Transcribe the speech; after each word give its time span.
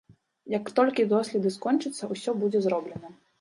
Як 0.53 0.71
толькі 0.79 1.05
доследы 1.11 1.51
скончацца, 1.57 2.11
усё 2.17 2.35
будзе 2.41 2.65
зроблена. 2.69 3.15